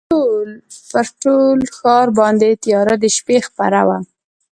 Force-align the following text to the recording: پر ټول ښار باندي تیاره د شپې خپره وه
پر 0.89 1.05
ټول 1.21 1.57
ښار 1.77 2.07
باندي 2.19 2.51
تیاره 2.63 2.95
د 3.03 3.05
شپې 3.15 3.37
خپره 3.47 3.79
وه 3.87 3.97